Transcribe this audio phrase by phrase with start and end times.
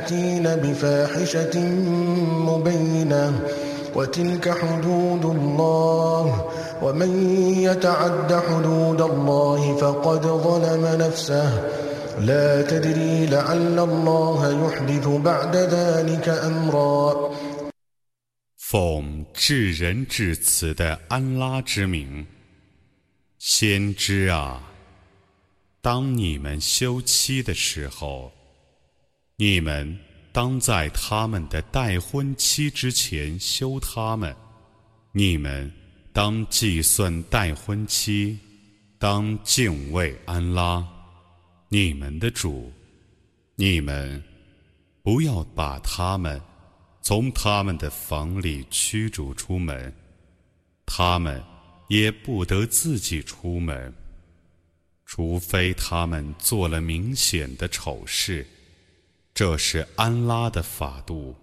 [0.00, 1.60] يأتين بفاحشة
[2.48, 3.40] مبينة
[3.94, 6.50] وتلك حدود الله
[6.82, 7.10] ومن
[7.60, 11.68] يتعد حدود الله فقد ظلم نفسه
[12.20, 17.16] لا تدري لعل الله يحدث بعد ذلك أمرا
[18.72, 22.24] 奉至仁至慈的安拉之名，
[23.38, 24.62] 先知啊，
[25.82, 28.30] 当你们休妻的时候。
[29.40, 29.98] 你们
[30.32, 34.36] 当在他们的待婚期之前休他们。
[35.12, 35.72] 你们
[36.12, 38.38] 当计算待婚期，
[38.98, 40.86] 当敬畏安拉，
[41.70, 42.70] 你们的主。
[43.54, 44.22] 你们
[45.02, 46.38] 不要把他们
[47.00, 49.90] 从他们的房里驱逐出门，
[50.84, 51.42] 他们
[51.88, 53.90] 也不得自己出门，
[55.06, 58.46] 除非他们做了明显的丑事。
[59.40, 61.34] 这是安拉的法度，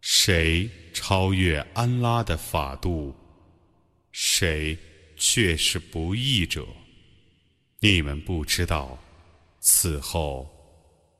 [0.00, 3.14] 谁超越安拉的法度，
[4.10, 4.78] 谁
[5.18, 6.62] 却是不义者。
[7.80, 8.96] 你们不知道，
[9.60, 10.46] 此后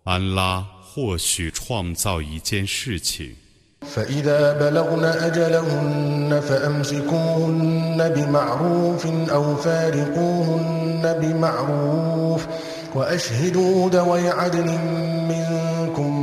[0.05, 3.37] 安拉或许创造一件事情。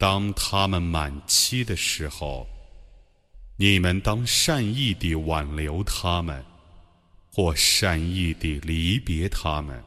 [0.00, 2.46] 当他们满期的时候，
[3.56, 6.42] 你们当善意地挽留他们，
[7.32, 9.80] 或善意地离别他们。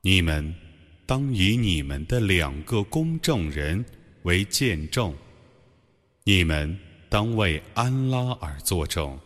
[0.00, 0.54] 你们
[1.04, 3.84] 当以你们的两个公证人
[4.22, 5.12] 为见证，
[6.24, 9.18] 你们当为安拉而作证。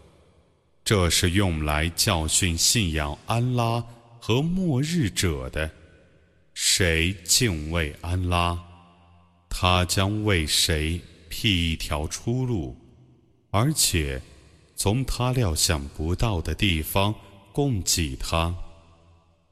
[0.85, 3.85] 这是用来教训信仰安拉
[4.21, 5.71] 和末日者的。
[6.55, 8.59] 谁敬畏安拉，
[9.49, 12.77] 他将为谁辟一条出路，
[13.51, 14.21] 而且
[14.77, 17.15] 从他料想不到的地方
[17.53, 18.55] 供给他。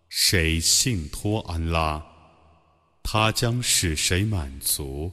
[0.08, 2.04] 谁信托安拉，
[3.02, 5.10] 他将使谁满足。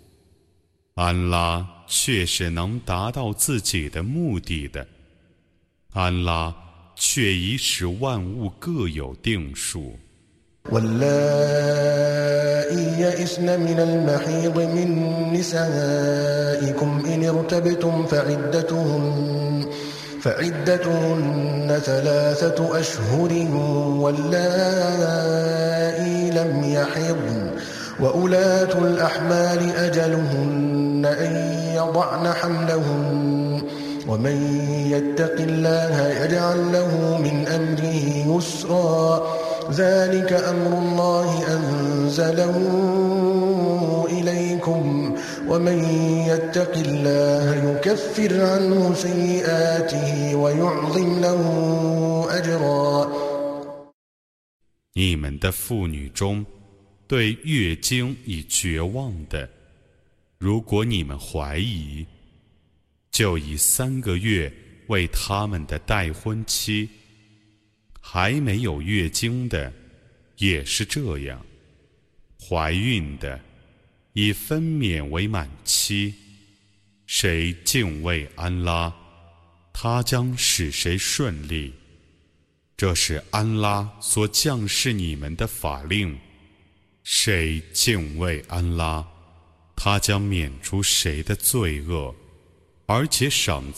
[0.96, 4.86] 安拉却是能达到自己的目的的。
[5.98, 6.54] 安拉
[6.98, 9.94] 却已使万物各有定数。
[10.70, 19.66] واللائي يئسن من المحيض من نسائكم إن ارتبتم فعدتهن
[20.22, 23.34] فعدتهن ثلاثة أشهر
[24.02, 27.52] واللائي لم يحضن
[28.00, 31.32] وأولاة الأحمال أجلهن أن
[31.76, 33.25] يضعن حملهن
[34.08, 34.38] ومن
[34.92, 35.96] يتق الله
[36.26, 37.94] يجعل له من أمره
[38.38, 39.22] يسرا
[39.72, 42.58] ذلك أمر الله أنزله
[44.12, 45.16] إليكم
[45.50, 45.80] ومن
[46.28, 51.42] يتق الله يكفر عنه سيئاته ويعظم له
[52.30, 53.16] أجرا
[54.98, 56.46] 你们的妇女中，
[57.06, 59.50] 对月经已绝望的，
[60.38, 62.06] 如果你们怀疑，
[63.18, 64.52] 就以三个月
[64.88, 66.90] 为他们的待婚期。
[68.02, 69.72] 还没有月经的，
[70.36, 71.42] 也是这样。
[72.38, 73.40] 怀孕的，
[74.12, 76.14] 以分娩为满期。
[77.08, 78.94] 谁敬畏安拉，
[79.72, 81.74] 他将使谁顺利。
[82.76, 86.20] 这是安拉所降示你们的法令。
[87.02, 89.08] 谁敬畏安拉，
[89.74, 92.14] 他将免除谁的罪恶。
[92.90, 93.74] أَسْكِنُوهُنَّ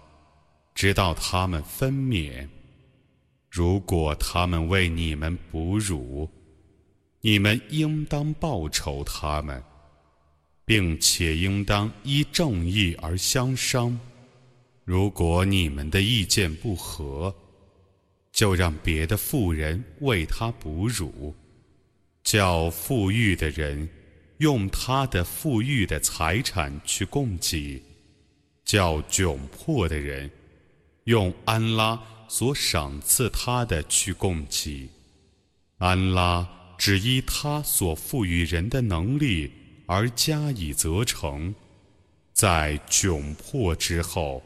[0.81, 2.47] 直到他们分娩，
[3.51, 6.27] 如果他们为你们哺乳，
[7.19, 9.63] 你们应当报酬他们，
[10.65, 13.95] 并且应当依正义而相商。
[14.83, 17.31] 如果你们的意见不合，
[18.31, 21.31] 就让别的富人为他哺乳，
[22.23, 23.87] 叫富裕的人
[24.39, 27.79] 用他的富裕的财产去供给，
[28.65, 30.27] 叫窘迫的人。
[31.05, 34.87] 用安拉所赏赐他的去供给，
[35.79, 39.51] 安拉只依他所赋予人的能力
[39.87, 41.53] 而加以责成，
[42.33, 44.43] 在窘迫之后，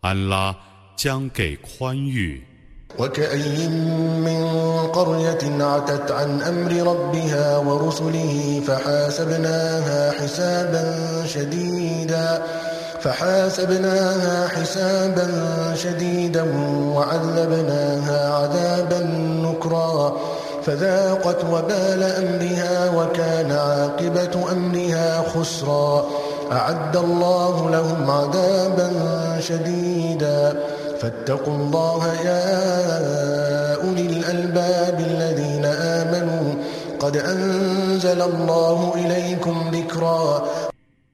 [0.00, 0.54] 安拉
[0.98, 2.44] 将给宽裕。
[13.00, 15.26] فحاسبناها حسابا
[15.76, 16.44] شديدا
[16.94, 19.00] وعذبناها عذابا
[19.42, 20.16] نكرا
[20.66, 26.06] فذاقت وبال أمرها وكان عاقبة أمرها خسرا
[26.52, 28.90] أعد الله لهم عذابا
[29.40, 30.56] شديدا
[31.00, 32.54] فاتقوا الله يا
[33.74, 36.54] أولي الألباب الذين آمنوا
[37.00, 40.42] قد أنزل الله إليكم ذكرا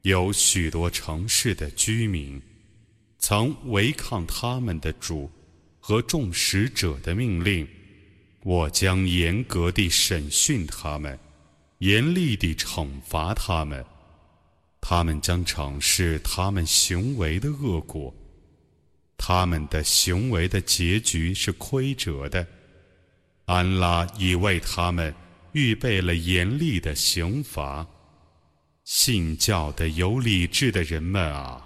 [0.07, 2.41] 有许多城市的居民
[3.19, 5.29] 曾违抗他们的主
[5.81, 7.67] 和众使者的命令，
[8.45, 11.19] 我将严格地审讯他们，
[11.79, 13.85] 严厉地惩罚他们。
[14.81, 18.15] 他们将尝试他们行为的恶果，
[19.19, 22.47] 他们的行为的结局是亏折的。
[23.47, 25.13] 安拉已为他们
[25.51, 27.85] 预备了严厉的刑罚。
[28.87, 31.61] 信教的有理智的人们啊，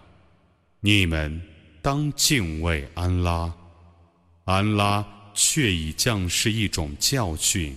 [0.81, 1.39] 你们
[1.83, 3.53] 当敬畏安拉，
[4.47, 7.77] 安拉却已降是一种教训。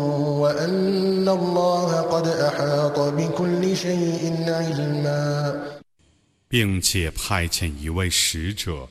[6.47, 8.87] 并且派遣一位使者，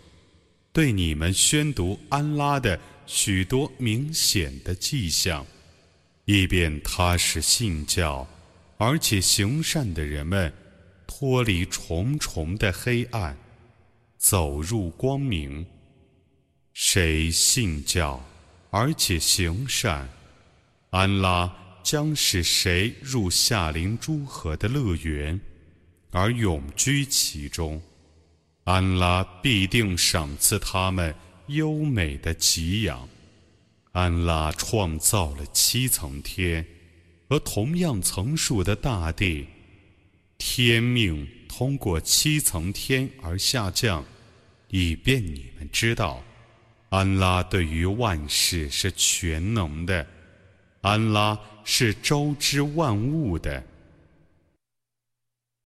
[0.72, 5.44] 对你们宣读安拉的许多明显的迹象，
[6.24, 8.26] 以便踏实信教，
[8.78, 10.52] 而且行善的人们
[11.06, 13.36] 脱离重重的黑暗，
[14.16, 15.66] 走入光明。
[16.72, 18.22] 谁信教，
[18.70, 20.08] 而且行善？
[20.90, 21.54] 安拉
[21.84, 25.40] 将使谁入夏林诸河的乐园，
[26.10, 27.80] 而永居其中？
[28.64, 31.14] 安拉必定赏赐他们
[31.46, 33.08] 优美的给养。
[33.92, 36.64] 安拉创造了七层天，
[37.28, 39.46] 和同样层数的大地。
[40.38, 44.04] 天命通过七层天而下降，
[44.68, 46.20] 以便你们知道，
[46.88, 50.04] 安拉对于万事是全能的。
[50.82, 53.62] 安拉是周知万物的。